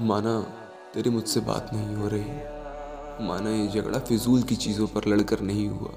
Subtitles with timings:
[0.00, 0.40] माना,
[0.94, 5.68] तेरी मुझसे बात नहीं हो रही। माना, ये झगड़ा फिजूल की चीज़ों पर लड़कर नहीं
[5.68, 5.90] हुआ।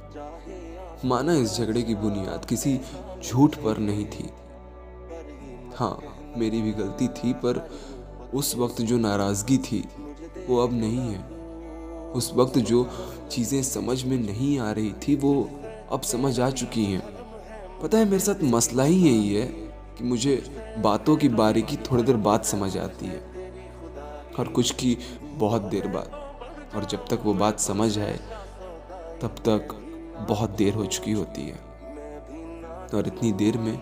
[1.05, 2.79] माना, इस झगड़े की बुनियाद किसी
[3.23, 4.29] झूठ पर नहीं थी।
[5.75, 5.99] हाँ
[6.37, 7.69] मेरी भी गलती थी, पर
[8.33, 9.87] उस वक्त जो नाराज़गी थी,
[10.47, 11.23] वो अब नहीं है।
[12.11, 12.89] उस वक्त जो
[13.31, 15.49] चीज़ें समझ में नहीं आ रही थी, वो
[15.91, 17.01] अब समझ आ चुकी हैं।
[17.83, 19.45] पता है, मेरे साथ मसला ही यही है
[19.97, 20.43] कि मुझे
[20.77, 23.38] बातों की बारीकी थोड़ी देर बाद समझ आती है।
[24.39, 26.11] और कुछ की बहुत देर बाद।
[26.75, 28.17] और जब तक वो बात समझ आए
[29.21, 29.75] तब तक
[30.29, 31.57] बहुत देर हो चुकी होती है।
[32.95, 33.77] और इतनी देर में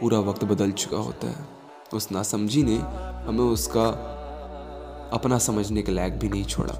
[0.00, 1.46] पूरा वक्त बदल चुका होता है।
[1.94, 2.76] उस नासमझी ने
[3.26, 3.86] हमें उसका
[5.12, 6.74] अपना समझने के लायक भी नहीं छोड़ा।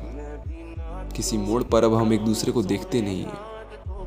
[1.17, 3.55] किसी मोड़ पर अब हम एक दूसरे को देखते नहीं हैं।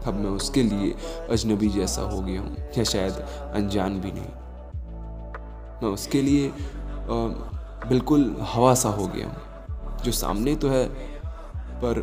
[0.02, 0.96] अब मैं उसके लिए
[1.30, 3.14] अजनबी जैसा हो गया हूँ या शायद
[3.54, 4.32] अनजान भी नहीं।
[5.84, 10.88] मैं उसके लिए आ, बिल्कुल हवा सा हो गया हूँ। जो सामने तो है,
[11.82, 12.02] पर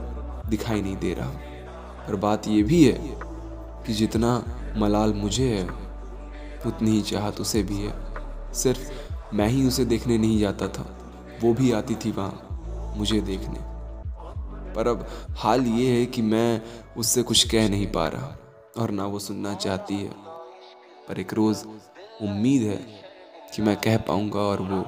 [0.49, 1.31] दिखाई नहीं दे रहा।
[2.09, 3.17] और बात ये भी है
[3.87, 4.45] कि जितना
[4.77, 5.69] मलाल मुझे है,
[6.67, 7.95] उतनी ही चाहत उसे भी है।
[8.55, 8.91] सिर्फ़
[9.35, 10.99] मैं ही उसे देखने नहीं जाता था।
[11.43, 12.49] वो भी आती थी वहाँ,
[12.97, 13.59] मुझे देखने।
[14.75, 16.63] पर अब हाल ये है कि मैं
[16.97, 18.37] उससे कुछ कह नहीं पा रहा,
[18.79, 20.11] और ना वो सुनना चाहती है।
[21.09, 21.65] पर एक रोज़
[22.23, 22.77] उम्मीद है
[23.55, 24.85] कि मैं कह पाऊँगा, और वो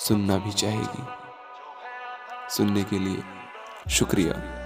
[0.00, 1.02] सुनना भी चाहेगी
[2.50, 3.22] सुनने के लिए
[3.90, 4.59] शुक्रिया।